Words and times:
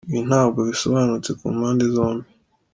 Ibi 0.09 0.19
ntabwo 0.29 0.59
bisobanutse 0.69 1.29
ku 1.39 1.45
mpande 1.57 1.83
zombi. 1.95 2.27